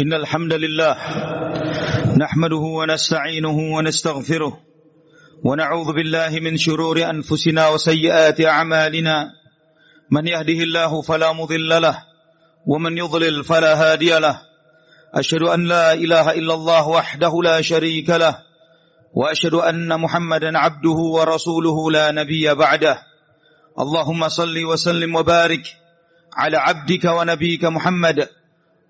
[0.00, 0.96] إن الحمد لله
[2.16, 4.60] نحمده ونستعينه ونستغفره
[5.44, 9.30] ونعوذ بالله من شرور أنفسنا وسيئات أعمالنا.
[10.10, 11.96] من يهده الله فلا مضل له
[12.66, 14.40] ومن يضلل فلا هادي له.
[15.14, 18.38] أشهد أن لا إله إلا الله وحده لا شريك له
[19.14, 22.98] وأشهد أن محمدا عبده ورسوله لا نبي بعده.
[23.78, 25.64] اللهم صل وسلم وبارك
[26.36, 28.28] على عبدك ونبيك محمد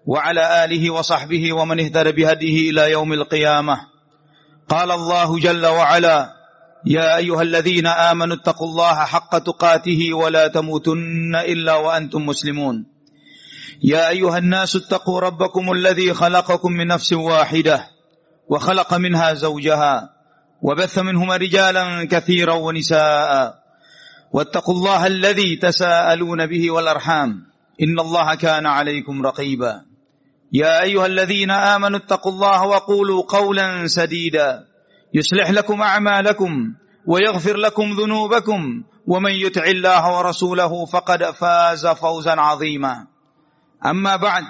[0.07, 3.81] وعلى آله وصحبه ومن اهتدى بهديه إلى يوم القيامة.
[4.69, 6.33] قال الله جل وعلا
[6.87, 12.87] يا أيها الذين آمنوا اتقوا الله حق تقاته ولا تموتن إلا وأنتم مسلمون.
[13.83, 17.87] يا أيها الناس اتقوا ربكم الذي خلقكم من نفس واحدة
[18.49, 20.11] وخلق منها زوجها
[20.63, 23.55] وبث منهما رجالا كثيرا ونساء.
[24.33, 27.47] واتقوا الله الذي تساءلون به والأرحام.
[27.83, 29.90] إن الله كان عليكم رقيبا.
[30.53, 34.65] يا أيها الذين آمنوا اتقوا الله وقولوا قولا سديدا.
[35.15, 36.75] يصلح لكم أعمالكم
[37.07, 38.83] ويغفر لكم ذنوبكم.
[39.07, 43.07] ومن يطع الله ورسوله فقد فاز فوزا عظيما.
[43.87, 44.43] أما بعد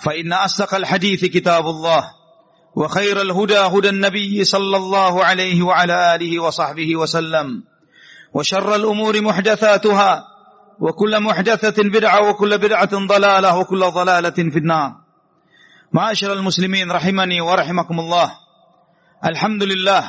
[0.00, 2.04] فإن أصدق الحديث كتاب الله
[2.76, 7.62] وخير الهدى هدى النبي صلى الله عليه وعلى آله وصحبه وسلم
[8.34, 10.24] وشر الأمور محدثاتها
[10.80, 15.03] وكل محدثة بدعة وكل بدعة ضلالة وكل ضلالة في النار.
[15.94, 18.34] Ma'asyiral muslimin rahimani wa rahimakumullah.
[19.22, 20.02] Alhamdulillah.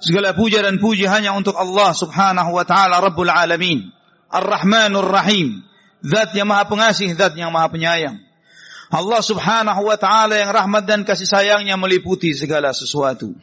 [0.00, 3.92] Segala puja dan puji hanya untuk Allah Subhanahu wa taala Rabbul alamin.
[4.32, 5.68] Ar-Rahmanur Rahim.
[6.00, 8.24] Zat yang Maha Pengasih, Zat yang Maha Penyayang.
[8.88, 13.36] Allah Subhanahu wa taala yang rahmat dan kasih sayangnya meliputi segala sesuatu.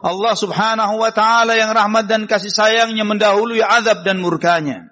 [0.00, 4.88] Allah Subhanahu wa taala yang rahmat dan kasih sayangnya mendahului azab dan murkanya.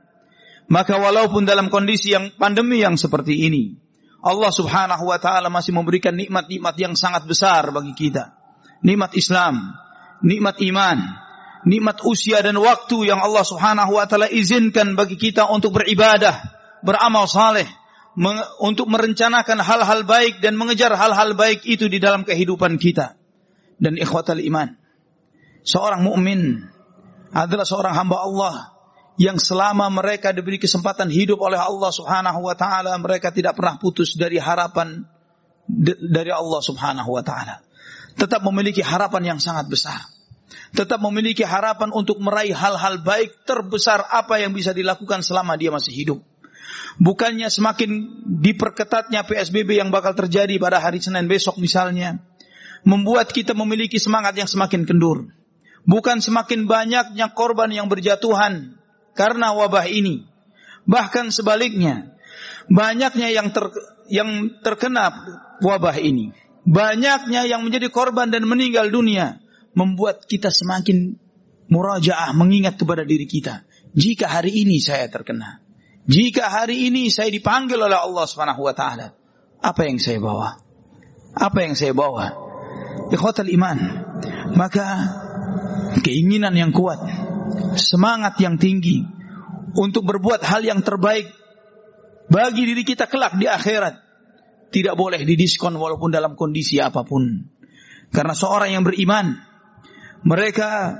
[0.69, 3.88] Maka walaupun dalam kondisi yang pandemi yang seperti ini,
[4.19, 8.35] Allah Subhanahu wa taala masih memberikan nikmat-nikmat yang sangat besar bagi kita.
[8.83, 9.75] Nikmat Islam,
[10.23, 10.99] nikmat iman,
[11.67, 16.35] nikmat usia dan waktu yang Allah Subhanahu wa taala izinkan bagi kita untuk beribadah,
[16.83, 17.67] beramal saleh,
[18.59, 23.15] untuk merencanakan hal-hal baik dan mengejar hal-hal baik itu di dalam kehidupan kita.
[23.79, 24.75] Dan ikhwatal iman,
[25.63, 26.67] seorang mukmin
[27.31, 28.55] adalah seorang hamba Allah
[29.19, 34.15] yang selama mereka diberi kesempatan hidup oleh Allah Subhanahu wa taala mereka tidak pernah putus
[34.15, 35.03] dari harapan
[35.99, 37.61] dari Allah Subhanahu wa taala.
[38.15, 39.99] Tetap memiliki harapan yang sangat besar.
[40.71, 45.93] Tetap memiliki harapan untuk meraih hal-hal baik terbesar apa yang bisa dilakukan selama dia masih
[45.93, 46.19] hidup.
[46.99, 47.91] Bukannya semakin
[48.43, 52.23] diperketatnya PSBB yang bakal terjadi pada hari Senin besok misalnya.
[52.87, 55.27] Membuat kita memiliki semangat yang semakin kendur.
[55.83, 58.78] Bukan semakin banyaknya korban yang berjatuhan
[59.19, 60.23] karena wabah ini.
[60.87, 62.15] Bahkan sebaliknya,
[62.71, 63.67] banyaknya yang ter,
[64.07, 65.11] yang terkena
[65.59, 66.31] wabah ini.
[66.63, 69.43] Banyaknya yang menjadi korban dan meninggal dunia
[69.75, 71.19] membuat kita semakin
[71.67, 73.67] murajaah mengingat kepada diri kita.
[73.99, 75.65] Jika hari ini saya terkena,
[76.07, 78.25] jika hari ini saya dipanggil oleh Allah
[78.73, 79.07] taala,
[79.59, 80.61] apa yang saya bawa?
[81.35, 82.33] Apa yang saya bawa?
[83.11, 83.79] Ikhwatal iman.
[84.57, 84.87] Maka
[86.05, 87.01] keinginan yang kuat,
[87.79, 89.05] semangat yang tinggi
[89.77, 91.29] untuk berbuat hal yang terbaik
[92.29, 93.95] bagi diri kita kelak di akhirat
[94.69, 97.49] tidak boleh didiskon walaupun dalam kondisi apa pun.
[98.13, 99.37] Karena seorang yang beriman
[100.25, 100.97] mereka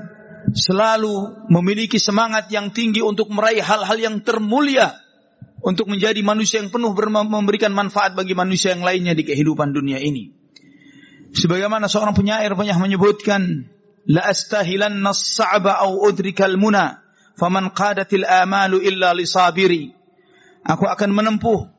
[0.53, 4.95] selalu memiliki semangat yang tinggi untuk meraih hal-hal yang termulia
[5.59, 10.31] untuk menjadi manusia yang penuh memberikan manfaat bagi manusia yang lainnya di kehidupan dunia ini.
[11.29, 13.69] Sebagaimana seorang penyair banyak menyebutkan,
[14.07, 17.03] la as-sa'ba aw udrikal muna,
[17.35, 19.91] faman qadatil amalu illa lisabiri.
[20.63, 21.71] Aku akan menempuh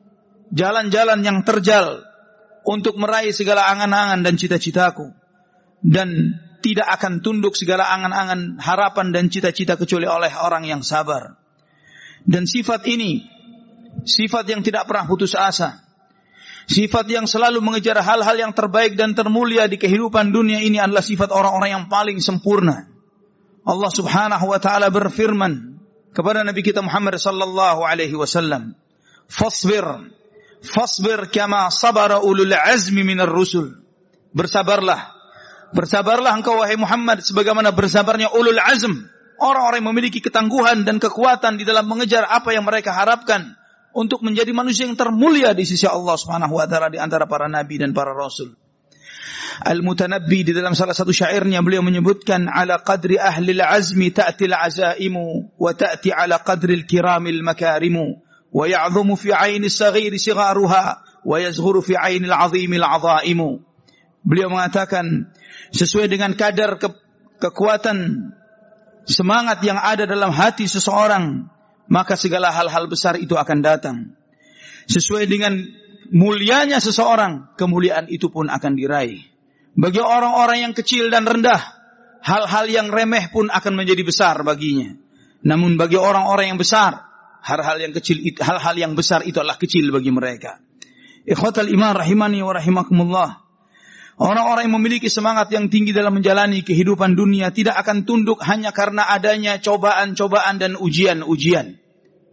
[0.51, 2.03] jalan-jalan yang terjal
[2.67, 5.13] untuk meraih segala angan-angan dan cita-citaku.
[5.81, 11.41] Dan tidak akan tunduk segala angan-angan, harapan dan cita-cita kecuali oleh orang yang sabar.
[12.21, 13.25] Dan sifat ini,
[14.05, 15.81] sifat yang tidak pernah putus asa,
[16.71, 21.35] sifat yang selalu mengejar hal-hal yang terbaik dan termulia di kehidupan dunia ini adalah sifat
[21.35, 22.87] orang-orang yang paling sempurna.
[23.67, 25.75] Allah Subhanahu wa taala berfirman
[26.15, 28.73] kepada Nabi kita Muhammad sallallahu alaihi wasallam,
[29.27, 29.83] "Fasbir,
[30.63, 33.83] fasbir kama sabara ulul azmi minar rusul."
[34.31, 35.21] Bersabarlah
[35.71, 39.07] Bersabarlah engkau wahai Muhammad sebagaimana bersabarnya ulul azm,
[39.39, 43.55] orang-orang yang memiliki ketangguhan dan kekuatan di dalam mengejar apa yang mereka harapkan
[43.91, 47.79] untuk menjadi manusia yang termulia di sisi Allah Subhanahu wa taala di antara para nabi
[47.79, 48.55] dan para rasul.
[49.61, 55.71] Al-Mutanabbi di dalam salah satu syairnya beliau menyebutkan ala qadri ahli al-azmi ta'ti al-azaimu wa
[55.75, 58.17] ta'ti ala qadri al-kiramil makarimu
[58.49, 63.61] wa ya'dhumu fi 'aini as-saghiri sigharuha wa yazhuru fi ainil azimil azaimu.
[64.25, 65.29] Beliau mengatakan
[65.73, 66.89] sesuai dengan kadar ke
[67.41, 68.29] kekuatan
[69.05, 71.49] semangat yang ada dalam hati seseorang,
[71.91, 74.15] maka segala hal-hal besar itu akan datang.
[74.87, 75.59] Sesuai dengan
[76.15, 79.19] mulianya seseorang, kemuliaan itu pun akan diraih.
[79.75, 81.59] Bagi orang-orang yang kecil dan rendah,
[82.23, 84.95] hal-hal yang remeh pun akan menjadi besar baginya.
[85.43, 87.11] Namun bagi orang-orang yang besar,
[87.43, 90.63] hal-hal yang kecil hal-hal yang besar itu adalah kecil bagi mereka.
[91.27, 93.29] Ikhwatal iman rahimani wa rahimakumullah.
[94.21, 99.09] Orang-orang yang memiliki semangat yang tinggi dalam menjalani kehidupan dunia tidak akan tunduk hanya karena
[99.09, 101.80] adanya cobaan-cobaan dan ujian-ujian.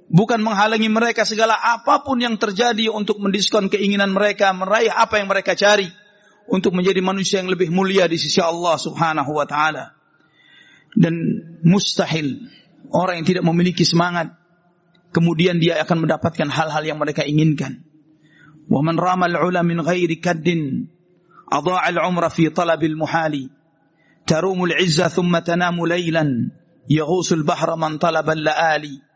[0.09, 5.29] Bukan menghalangi mereka segala apa pun yang terjadi untuk mendiskon keinginan mereka, meraih apa yang
[5.29, 5.89] mereka cari.
[6.49, 9.93] Untuk menjadi manusia yang lebih mulia di sisi Allah subhanahu wa ta'ala.
[10.97, 11.13] Dan
[11.61, 12.49] mustahil
[12.89, 14.33] orang yang tidak memiliki semangat
[15.13, 17.85] kemudian dia akan mendapatkan hal-hal yang mereka inginkan.
[18.69, 20.89] Wa man rama al-ula min ghairi kaddin
[21.49, 23.49] adha'a al-umra fi talab al-muhali.
[24.29, 26.53] Tarumu al-'izza thumma tanamu laylan
[26.85, 29.08] yaghusu al-bahra man talaba al-laali.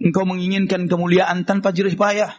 [0.00, 2.32] Engkau menginginkan kemuliaan tanpa jerih payah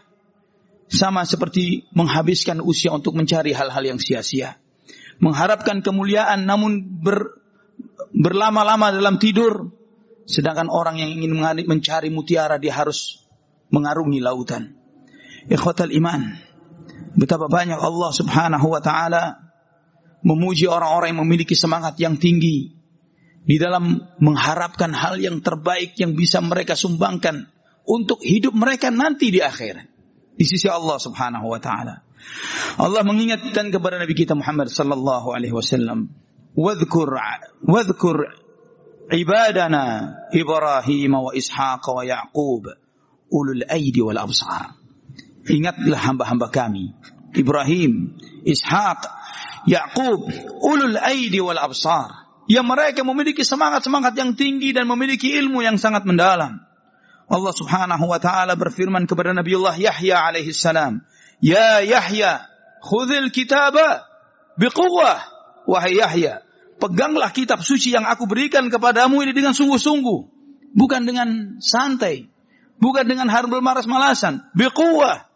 [0.90, 4.58] sama seperti menghabiskan usia untuk mencari hal-hal yang sia-sia.
[5.22, 7.38] Mengharapkan kemuliaan namun ber,
[8.12, 9.70] berlama-lama dalam tidur
[10.32, 11.36] Sedangkan orang yang ingin
[11.68, 13.28] mencari mutiara dia harus
[13.68, 14.80] mengarungi lautan.
[15.52, 16.40] Ikhwatal iman.
[17.20, 19.36] Betapa banyak Allah subhanahu wa ta'ala
[20.24, 22.72] memuji orang-orang yang memiliki semangat yang tinggi
[23.42, 27.50] di dalam mengharapkan hal yang terbaik yang bisa mereka sumbangkan
[27.86, 29.90] untuk hidup mereka nanti di akhir
[30.38, 32.06] di sisi Allah Subhanahu wa taala.
[32.78, 36.14] Allah mengingatkan kepada Nabi kita Muhammad sallallahu alaihi wasallam,
[36.54, 37.18] "Wadhkur
[37.66, 38.18] wadhkur
[39.12, 42.64] ibadana Ibrahim wa Ishaq wa Yaqub
[43.32, 44.76] ulul aidi wal absar.
[45.50, 46.94] Ingatlah hamba-hamba kami
[47.36, 49.02] Ibrahim, Ishaq,
[49.68, 50.30] Yaqub
[50.62, 52.21] ulul aidi wal absar.
[52.50, 56.62] Yang mereka memiliki semangat-semangat yang tinggi dan memiliki ilmu yang sangat mendalam.
[57.32, 61.00] Allah Subhanahu wa taala berfirman kepada Nabiullah Yahya alaihi salam,
[61.40, 62.44] "Ya Yahya,
[62.84, 64.04] khudhil kitaba
[64.60, 65.32] biquwwah."
[65.64, 66.44] Wahai Yahya,
[66.82, 70.20] peganglah kitab suci yang aku berikan kepadamu ini dengan sungguh-sungguh.
[70.76, 72.28] Bukan dengan santai.
[72.82, 74.52] Bukan dengan harbul maras-malasan.
[74.58, 75.31] Biquwah.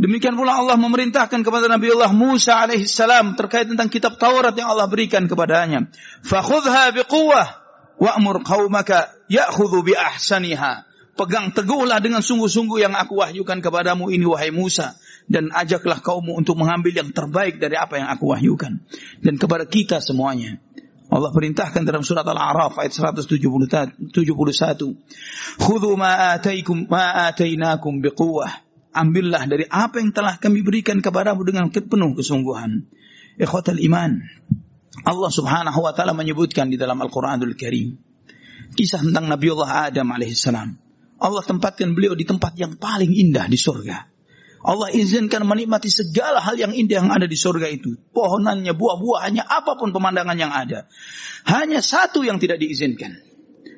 [0.00, 4.88] Demikian pula Allah memerintahkan kepada Nabi Allah Musa alaihissalam terkait tentang kitab Taurat yang Allah
[4.88, 5.92] berikan kepadanya.
[6.24, 7.60] Fakhudha biquwah
[8.00, 10.88] wa'mur qaumaka ya'khudhu bi ahsaniha.
[11.12, 14.96] Pegang teguhlah dengan sungguh-sungguh yang aku wahyukan kepadamu ini wahai Musa
[15.28, 18.80] dan ajaklah kaummu untuk mengambil yang terbaik dari apa yang aku wahyukan
[19.20, 20.56] dan kepada kita semuanya
[21.12, 24.16] Allah perintahkan dalam surat Al-A'raf ayat 171.
[25.60, 28.71] Khudhu ma ataikum ma biquwwah.
[28.92, 32.84] Ambillah dari apa yang telah kami berikan kepadamu dengan penuh kesungguhan.
[33.40, 34.20] Ikhwatal iman.
[35.08, 37.96] Allah Subhanahu wa taala menyebutkan di dalam Al-Qur'anul Karim
[38.72, 40.68] kisah tentang Nabi Allah Adam alaihissalam.
[41.22, 44.10] Allah tempatkan beliau di tempat yang paling indah di surga.
[44.62, 47.98] Allah izinkan menikmati segala hal yang indah yang ada di surga itu.
[48.14, 50.86] Pohonannya, buah-buahannya, apa pun pemandangan yang ada.
[51.50, 53.31] Hanya satu yang tidak diizinkan.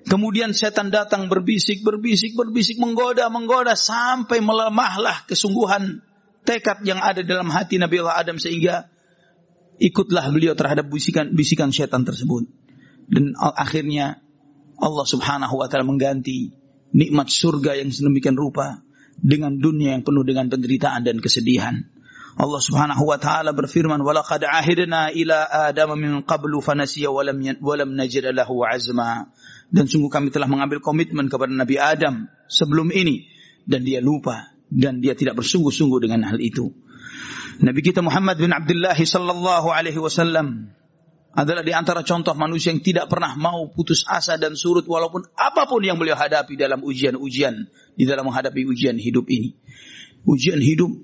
[0.05, 6.05] Kemudian setan datang berbisik, berbisik, berbisik, menggoda, menggoda sampai melemahlah kesungguhan
[6.45, 8.93] tekad yang ada dalam hati Nabi Allah Adam sehingga
[9.81, 12.45] ikutlah beliau terhadap bisikan bisikan setan tersebut.
[13.09, 14.21] Dan akhirnya
[14.77, 16.53] Allah Subhanahu wa taala mengganti
[16.93, 18.85] nikmat surga yang sedemikian rupa
[19.19, 21.81] dengan dunia yang penuh dengan penderitaan dan kesedihan.
[22.35, 27.91] Allah Subhanahu wa taala berfirman, "Walaqad ahidna ila Adam min qablu fanasiya wa lam lam
[27.95, 29.31] najid lahu azma."
[29.75, 33.27] Dan sungguh kami telah mengambil komitmen kepada Nabi Adam sebelum ini
[33.67, 36.71] dan dia lupa dan dia tidak bersungguh-sungguh dengan hal itu.
[37.59, 40.71] Nabi kita Muhammad bin Abdullah sallallahu alaihi wasallam
[41.35, 45.67] adalah di antara contoh manusia yang tidak pernah mau putus asa dan surut walaupun apa
[45.67, 47.67] pun yang beliau hadapi dalam ujian-ujian
[47.99, 49.59] di dalam menghadapi ujian hidup ini.
[50.23, 50.95] Ujian hidup,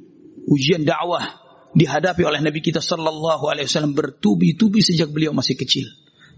[0.46, 1.26] ujian dakwah
[1.74, 5.90] dihadapi oleh Nabi kita sallallahu alaihi wasallam bertubi-tubi sejak beliau masih kecil.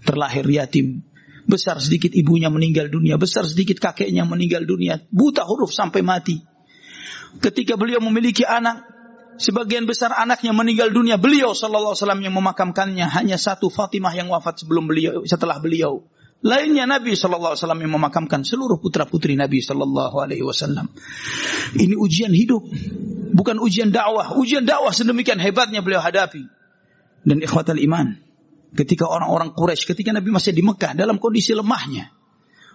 [0.03, 1.05] Terlahir yatim,
[1.46, 6.38] besar sedikit ibunya meninggal dunia, besar sedikit kakeknya meninggal dunia, buta huruf sampai mati.
[7.40, 8.84] Ketika beliau memiliki anak,
[9.40, 11.16] sebagian besar anaknya meninggal dunia.
[11.16, 16.04] Beliau sallallahu alaihi wasallam yang memakamkannya hanya satu Fatimah yang wafat sebelum beliau setelah beliau.
[16.42, 20.90] Lainnya Nabi sallallahu alaihi wasallam yang memakamkan seluruh putra-putri Nabi sallallahu alaihi wasallam.
[21.78, 22.66] Ini ujian hidup,
[23.30, 24.34] bukan ujian dakwah.
[24.34, 26.42] Ujian dakwah sedemikian hebatnya beliau hadapi.
[27.22, 28.18] Dan ikhwatal iman,
[28.73, 32.12] ketika orang-orang Quraisy, ketika Nabi masih di Mekah dalam kondisi lemahnya,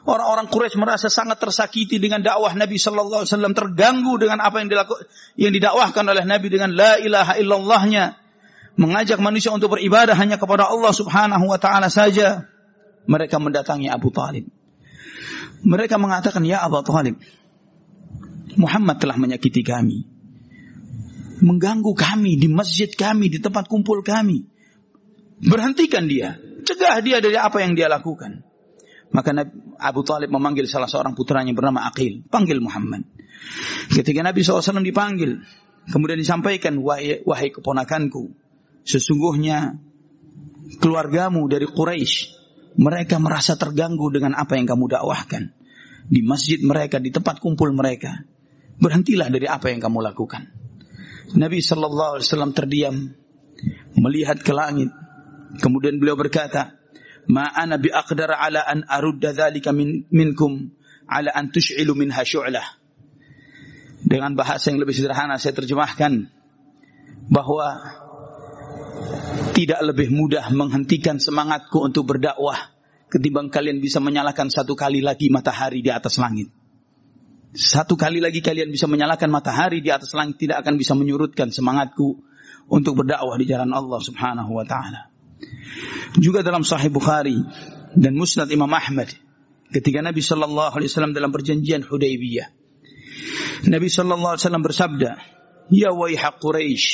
[0.08, 4.72] Orang-orang Quraisy merasa sangat tersakiti dengan dakwah Nabi Shallallahu Alaihi Wasallam, terganggu dengan apa yang
[4.72, 4.96] dilaku,
[5.36, 8.16] yang didakwahkan oleh Nabi dengan la ilaha illallahnya,
[8.80, 12.48] mengajak manusia untuk beribadah hanya kepada Allah Subhanahu Wa Taala saja.
[13.04, 14.48] Mereka mendatangi Abu Talib.
[15.68, 17.20] Mereka mengatakan, ya Abu Talib,
[18.56, 20.08] Muhammad telah menyakiti kami,
[21.44, 24.48] mengganggu kami di masjid kami, di tempat kumpul kami.
[25.38, 28.42] Berhentikan dia, cegah dia dari apa yang dia lakukan.
[29.14, 29.32] Maka
[29.80, 32.28] Abu Talib memanggil salah seorang putranya bernama Aqil.
[32.28, 33.08] Panggil Muhammad.
[33.94, 35.40] Ketika Nabi SAW dipanggil.
[35.88, 38.36] Kemudian disampaikan, wahai, wahai keponakanku.
[38.84, 39.80] Sesungguhnya
[40.84, 42.36] keluargamu dari Quraisy
[42.78, 45.56] mereka merasa terganggu dengan apa yang kamu dakwahkan.
[46.08, 48.24] Di masjid mereka, di tempat kumpul mereka.
[48.78, 50.52] Berhentilah dari apa yang kamu lakukan.
[51.36, 52.96] Nabi Shallallahu Alaihi Wasallam terdiam,
[53.98, 54.94] melihat ke langit.
[55.64, 56.76] Kemudian beliau berkata,
[57.32, 60.72] ma ana bi aqdar ala an arudda dzalika min, minkum
[61.08, 62.66] ala an tush'ilu minha syu'lah.
[64.08, 66.32] Dengan bahasa yang lebih sederhana saya terjemahkan
[67.28, 67.68] bahwa
[69.52, 72.78] tidak lebih mudah menghentikan semangatku untuk berdakwah
[73.10, 76.52] ketimbang kalian bisa menyalakan satu kali lagi matahari di atas langit.
[77.58, 82.22] Satu kali lagi kalian bisa menyalakan matahari di atas langit tidak akan bisa menyurutkan semangatku
[82.70, 85.17] untuk berdakwah di jalan Allah Subhanahu wa taala.
[86.18, 87.38] Juga dalam Sahih Bukhari
[87.94, 89.14] dan Musnad Imam Ahmad
[89.70, 92.48] ketika Nabi Shallallahu Alaihi Wasallam dalam perjanjian Hudaybiyah,
[93.70, 95.12] Nabi Shallallahu Alaihi Wasallam bersabda,
[95.68, 96.88] Ya waiha Quraisy,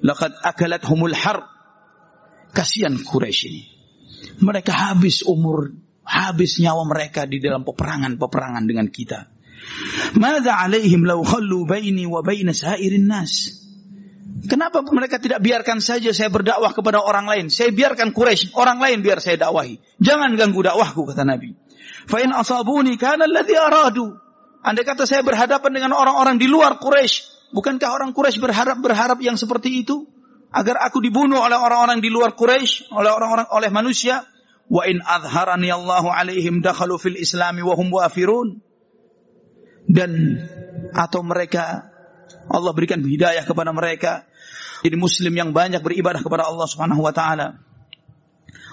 [0.00, 1.46] laqad akalat humul har.
[2.50, 3.62] Kasihan Quraisy ini.
[4.42, 5.70] Mereka habis umur,
[6.02, 9.30] habis nyawa mereka di dalam peperangan-peperangan dengan kita.
[10.16, 13.59] Mada alaihim lau khallu baini wa baina sairin nas.
[14.48, 17.46] Kenapa mereka tidak biarkan saja saya berdakwah kepada orang lain?
[17.52, 19.76] Saya biarkan Quraisy, orang lain biar saya dakwahi.
[20.00, 21.52] Jangan ganggu dakwahku kata Nabi.
[22.08, 24.16] Fa in asabuni kana alladhi aradu.
[24.64, 29.36] Andai kata saya berhadapan dengan orang-orang di luar Quraisy, bukankah orang Quraisy berharap berharap yang
[29.36, 30.08] seperti itu?
[30.50, 34.24] Agar aku dibunuh oleh orang-orang di luar Quraisy, oleh orang-orang oleh manusia.
[34.70, 38.62] Wa in adharani Allahu alaihim dakhalu fil islami wa hum wafirun.
[39.90, 40.38] Dan
[40.94, 41.90] atau mereka
[42.46, 44.29] Allah berikan hidayah kepada mereka
[44.80, 47.60] jadi muslim yang banyak beribadah kepada Allah Subhanahu wa taala.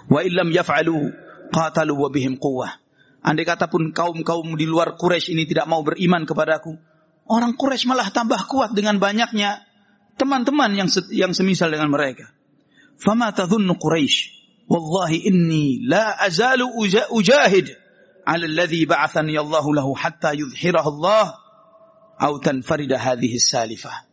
[0.08, 1.12] Wa illam yaf'alu
[1.52, 2.80] qatalu wa bihim quwwah.
[3.28, 6.80] Andai kata pun kaum-kaum di luar Quraisy ini tidak mau beriman kepadaku,
[7.28, 9.68] orang Quraisy malah tambah kuat dengan banyaknya
[10.16, 12.32] teman-teman yang yang semisal dengan mereka.
[12.96, 14.40] Fama tadhunnu Quraisy?
[14.68, 16.72] Wallahi inni la azalu
[17.12, 17.68] ujahid
[18.28, 21.40] ala alladhi ba'athani Allah lahu hatta yudhhirahu Allah
[22.20, 24.07] au tanfarida hadhihi salifah.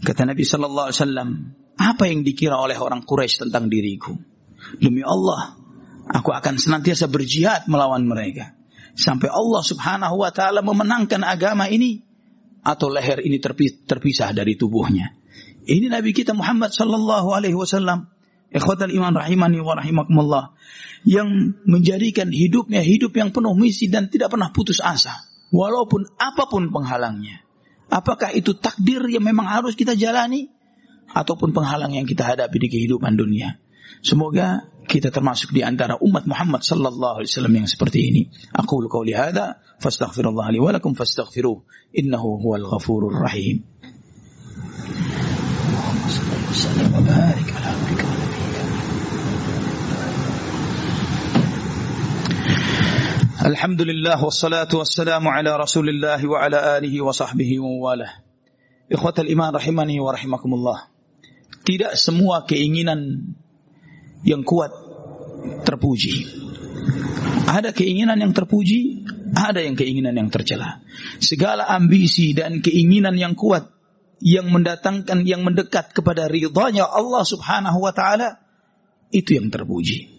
[0.00, 1.28] Kata Nabi Sallallahu Alaihi Wasallam,
[1.76, 4.16] apa yang dikira oleh orang Quraisy tentang diriku?
[4.80, 5.56] Demi Allah,
[6.08, 8.56] aku akan senantiasa berjihad melawan mereka.
[8.96, 12.04] Sampai Allah subhanahu wa ta'ala memenangkan agama ini.
[12.60, 13.40] Atau leher ini
[13.88, 15.16] terpisah dari tubuhnya.
[15.64, 18.12] Ini Nabi kita Muhammad sallallahu alaihi wasallam.
[18.52, 20.44] Ikhwatal iman rahimani wa rahimakumullah.
[21.08, 25.24] Yang menjadikan hidupnya hidup yang penuh misi dan tidak pernah putus asa.
[25.48, 27.40] Walaupun apa pun penghalangnya.
[27.90, 30.46] Apakah itu takdir yang memang harus kita jalani
[31.10, 33.58] ataupun penghalang yang kita hadapi di kehidupan dunia?
[34.00, 38.22] Semoga kita termasuk di antara umat Muhammad sallallahu alaihi wasallam yang seperti ini.
[38.54, 41.62] Aku qauli hadza fastaghfirullah li wa lakum fastaghfiruh
[41.98, 43.66] innahu huwal ghafurur rahim.
[46.10, 47.70] Salli wa sallim wa barik ala
[53.40, 58.20] Alhamdulillah wassalatu wassalamu ala wa ala alihi wa sahbihi wa walah.
[58.92, 60.12] Ikhwatal iman rahimani wa.
[61.64, 63.32] Tidak semua keinginan
[64.28, 64.76] yang kuat
[65.64, 66.28] terpuji.
[67.48, 70.84] Ada keinginan yang terpuji, ada yang keinginan yang tercela.
[71.24, 73.72] Segala ambisi dan keinginan yang kuat
[74.20, 78.36] yang mendatangkan yang mendekat kepada ridhanya Allah Subhanahu wa taala
[79.08, 80.12] itu yang terpuji.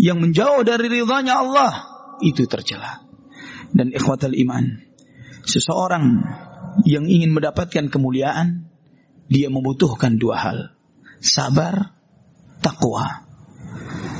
[0.00, 3.04] Yang menjauh dari ridhanya Allah itu tercela.
[3.68, 4.80] Dan ikhwatal iman,
[5.44, 6.04] seseorang
[6.88, 8.68] yang ingin mendapatkan kemuliaan,
[9.28, 10.58] dia membutuhkan dua hal.
[11.20, 11.92] Sabar,
[12.64, 13.28] takwa.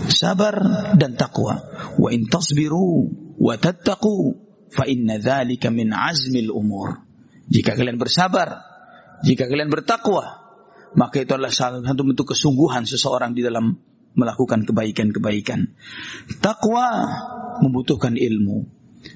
[0.08, 0.54] Sabar
[0.96, 1.64] dan takwa.
[1.96, 4.36] Wa in tasbiru wa tattaqu
[4.68, 7.00] fa inna dzalika min azmil umur.
[7.48, 8.60] Jika kalian bersabar,
[9.24, 10.48] jika kalian bertakwa,
[10.92, 13.80] maka itu adalah salah satu bentuk kesungguhan seseorang di dalam
[14.18, 15.70] melakukan kebaikan-kebaikan.
[16.42, 17.06] Takwa
[17.62, 18.66] membutuhkan ilmu.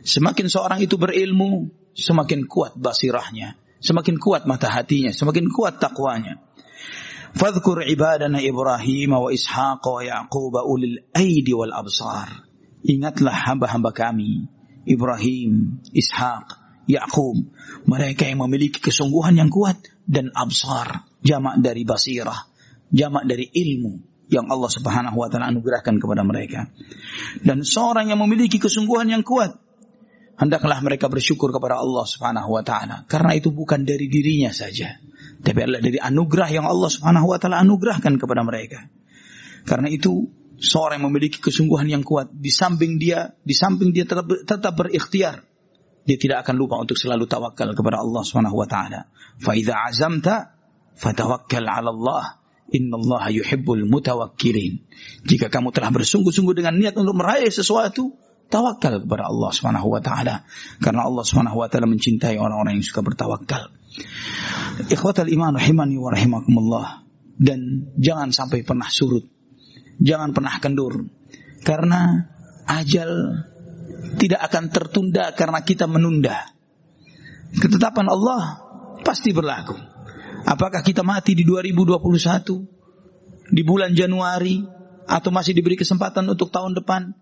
[0.06, 6.38] Semakin seorang itu berilmu, semakin kuat basirahnya, semakin kuat mata hatinya, semakin kuat takwanya.
[7.34, 12.46] Fadhkur ibadana Ibrahim wa Ishaq wa Yaqub ulil aidi wal absar.
[12.86, 14.46] Ingatlah hamba-hamba kami,
[14.86, 17.38] Ibrahim, Ishak, Yakub,
[17.86, 22.50] mereka yang memiliki kesungguhan yang kuat dan absar, jamak dari basirah,
[22.90, 26.72] jamak dari ilmu yang Allah Subhanahu wa taala anugerahkan kepada mereka.
[27.44, 29.60] Dan seorang yang memiliki kesungguhan yang kuat,
[30.40, 34.96] hendaklah mereka bersyukur kepada Allah Subhanahu wa taala karena itu bukan dari dirinya saja,
[35.44, 38.88] tapi adalah dari anugerah yang Allah Subhanahu wa taala anugerahkan kepada mereka.
[39.68, 40.26] Karena itu
[40.58, 45.44] seorang yang memiliki kesungguhan yang kuat di samping dia di samping dia tetap, tetap berikhtiar
[46.02, 49.06] dia tidak akan lupa untuk selalu tawakal kepada Allah Subhanahu wa taala.
[49.38, 50.58] Fa azamta
[50.98, 52.41] fatawakkal 'ala Allah.
[52.72, 54.80] Innallaha yuhibbul mutawakkilin.
[55.28, 58.16] Jika kamu telah bersungguh-sungguh dengan niat untuk meraih sesuatu,
[58.48, 60.48] tawakal kepada Allah Subhanahu wa taala.
[60.80, 63.68] Karena Allah Subhanahu wa taala mencintai orang-orang yang suka bertawakal.
[64.88, 67.04] Ikhwatal iman rahimani wa rahimakumullah.
[67.36, 69.28] Dan jangan sampai pernah surut.
[70.00, 71.08] Jangan pernah kendur.
[71.60, 72.28] Karena
[72.64, 73.10] ajal
[74.16, 76.48] tidak akan tertunda karena kita menunda.
[77.52, 78.64] Ketetapan Allah
[79.04, 79.91] pasti berlaku.
[80.42, 82.02] Apakah kita mati di 2021
[83.52, 84.66] di bulan Januari
[85.06, 87.14] atau masih diberi kesempatan untuk tahun depan?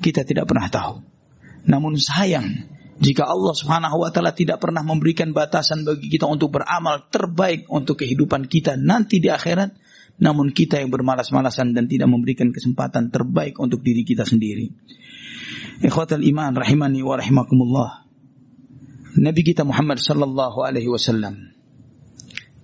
[0.00, 1.04] Kita tidak pernah tahu.
[1.68, 2.72] Namun sayang
[3.02, 7.98] jika Allah Subhanahu wa taala tidak pernah memberikan batasan bagi kita untuk beramal terbaik untuk
[7.98, 9.74] kehidupan kita nanti di akhirat,
[10.22, 14.70] namun kita yang bermalas-malasan dan tidak memberikan kesempatan terbaik untuk diri kita sendiri.
[15.82, 18.06] Ikhwatal iman rahimani wa rahimakumullah.
[19.18, 21.52] Nabi kita Muhammad sallallahu alaihi wasallam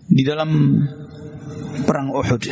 [0.09, 0.50] di dalam
[1.85, 2.43] perang Uhud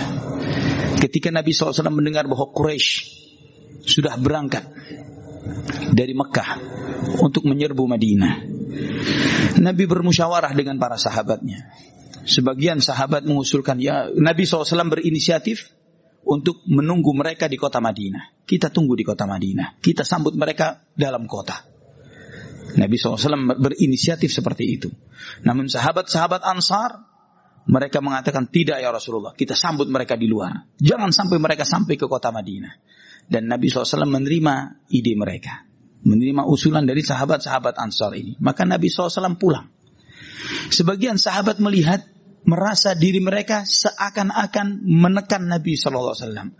[1.00, 2.88] ketika Nabi SAW mendengar bahwa Quraisy
[3.86, 4.64] sudah berangkat
[5.94, 6.50] dari Mekah
[7.22, 8.34] untuk menyerbu Madinah.
[9.62, 11.70] Nabi bermusyawarah dengan para sahabatnya.
[12.26, 15.70] Sebagian sahabat mengusulkan ya Nabi SAW berinisiatif
[16.26, 18.42] untuk menunggu mereka di kota Madinah.
[18.42, 19.78] Kita tunggu di kota Madinah.
[19.78, 21.62] Kita sambut mereka dalam kota.
[22.76, 24.90] Nabi SAW berinisiatif seperti itu.
[25.46, 27.15] Namun sahabat-sahabat Ansar,
[27.66, 29.35] mereka mengatakan tidak ya Rasulullah.
[29.35, 30.54] Kita sambut mereka di luar.
[30.78, 32.75] Jangan sampai mereka sampai ke kota Madinah.
[33.26, 35.67] Dan Nabi SAW menerima ide mereka.
[36.06, 38.38] Menerima usulan dari sahabat-sahabat Ansar ini.
[38.38, 39.67] Maka Nabi SAW pulang.
[40.71, 42.06] Sebagian sahabat melihat
[42.47, 46.54] merasa diri mereka seakan-akan menekan Nabi Wasallam,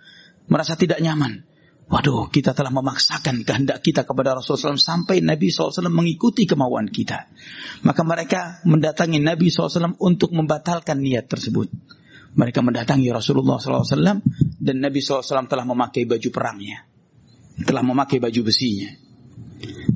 [0.51, 1.47] merasa tidak nyaman.
[1.87, 7.31] Waduh, kita telah memaksakan kehendak kita kepada Rasulullah SAW sampai Nabi SAW mengikuti kemauan kita.
[7.87, 11.71] Maka mereka mendatangi Nabi SAW untuk membatalkan niat tersebut.
[12.35, 14.19] Mereka mendatangi Rasulullah SAW
[14.59, 16.83] dan Nabi SAW telah memakai baju perangnya.
[17.63, 18.91] Telah memakai baju besinya.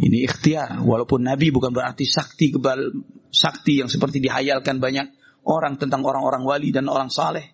[0.00, 0.86] Ini ikhtiar.
[0.86, 3.02] Walaupun Nabi bukan berarti sakti kebal,
[3.34, 5.10] sakti yang seperti dihayalkan banyak
[5.42, 7.50] orang tentang orang-orang wali dan orang saleh.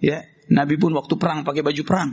[0.00, 2.10] Ya, Nabi pun waktu perang pakai baju perang.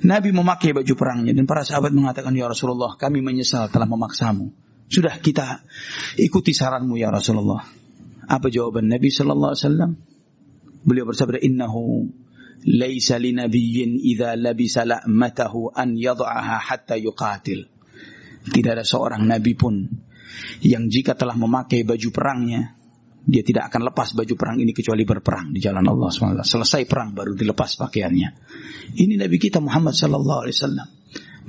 [0.00, 4.48] Nabi memakai baju perangnya dan para sahabat mengatakan ya Rasulullah kami menyesal telah memaksamu.
[4.90, 5.62] Sudah kita
[6.18, 7.62] ikuti saranmu ya Rasulullah.
[8.26, 9.90] Apa jawaban Nabi sallallahu alaihi wasallam?
[10.80, 12.08] Beliau bersabda innahu
[12.64, 17.68] laisa linabiyyin idza labisa la'matahu an yad'aha hatta yuqatil.
[18.40, 19.84] Tidak ada seorang nabi pun
[20.64, 22.79] yang jika telah memakai baju perangnya
[23.20, 26.40] dia tidak akan lepas baju perang ini kecuali berperang di jalan Allah SWT.
[26.40, 28.28] Selesai perang baru dilepas pakaiannya.
[28.96, 30.88] Ini Nabi kita Muhammad Sallallahu Alaihi Wasallam.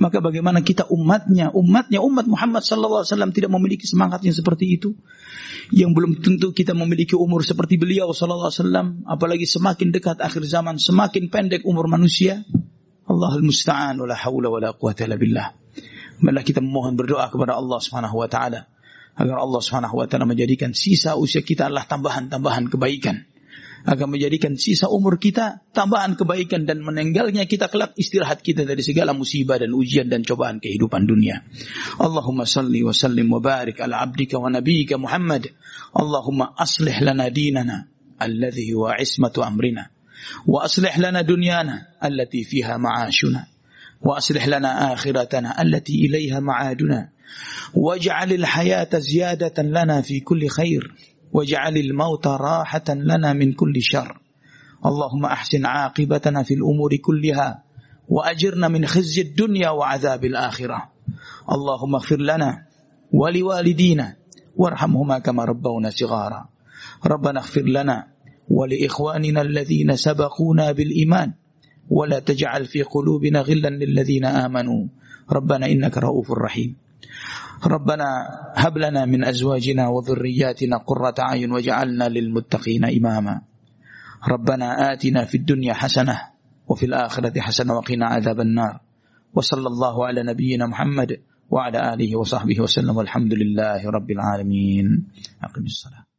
[0.00, 4.74] Maka bagaimana kita umatnya, umatnya umat Muhammad Sallallahu Alaihi Wasallam tidak memiliki semangat yang seperti
[4.74, 4.96] itu,
[5.70, 10.42] yang belum tentu kita memiliki umur seperti beliau Sallallahu Alaihi Wasallam, apalagi semakin dekat akhir
[10.48, 12.42] zaman, semakin pendek umur manusia.
[13.02, 15.52] Allahul Musta'an, wala hawla wala quwata illa billah.
[16.22, 18.28] Malah kita memohon berdoa kepada Allah Subhanahu wa
[19.18, 23.28] agar Allah Subhanahu wa taala menjadikan sisa usia kita adalah tambahan-tambahan kebaikan
[23.82, 29.10] agar menjadikan sisa umur kita tambahan kebaikan dan meninggalnya kita kelak istirahat kita dari segala
[29.10, 31.42] musibah dan ujian dan cobaan kehidupan dunia.
[31.98, 35.50] Allahumma salli wa sallim wa barik ala abdika wa nabiyyika Muhammad.
[35.90, 37.90] Allahumma aslih lana dinana
[38.22, 39.90] alladhi huwa ismatu amrina
[40.46, 43.50] wa aslih lana dunyana allati fiha ma'ashuna
[44.10, 47.08] aslih lana akhiratana allati ilaiha ma'aduna
[47.74, 50.94] واجعل الحياة زيادة لنا في كل خير.
[51.32, 54.20] واجعل الموت راحة لنا من كل شر.
[54.86, 57.64] اللهم أحسن عاقبتنا في الأمور كلها
[58.08, 60.92] وأجرنا من خزي الدنيا وعذاب الآخرة.
[61.52, 62.66] اللهم اغفر لنا
[63.12, 64.16] ولوالدينا
[64.56, 66.48] وارحمهما كما ربونا صغارا.
[67.06, 68.06] ربنا اغفر لنا
[68.48, 71.32] ولإخواننا الذين سبقونا بالإيمان.
[71.90, 74.86] ولا تجعل في قلوبنا غلا للذين آمنوا
[75.32, 76.76] ربنا إنك رؤوف رحيم
[77.66, 78.06] ربنا
[78.54, 83.40] هب لنا من أزواجنا وذرياتنا قرة أعين وجعلنا للمتقين إماما
[84.28, 86.18] ربنا آتنا في الدنيا حسنة
[86.68, 88.80] وفي الآخرة حسنة وقنا عذاب النار
[89.32, 92.96] ala nabiyyina Muhammad wa ala alihi wa sahbihi wa sallam.
[92.96, 95.08] Walhamdulillahi rabbil alamin.
[95.40, 96.11] Aqimis salam.